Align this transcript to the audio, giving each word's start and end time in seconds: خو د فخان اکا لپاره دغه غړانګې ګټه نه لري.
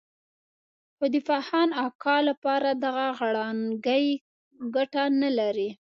خو 0.95 1.05
د 1.13 1.15
فخان 1.27 1.69
اکا 1.85 2.17
لپاره 2.29 2.69
دغه 2.83 3.07
غړانګې 3.17 4.05
ګټه 4.75 5.03
نه 5.21 5.29
لري. 5.39 5.69